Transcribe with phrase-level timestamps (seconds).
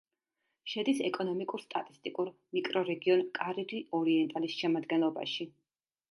[0.71, 5.47] შედის ეკონომიკურ-სტატისტიკურ მიკრორეგიონ კარირი-ორიენტალის შემადგენლობაში.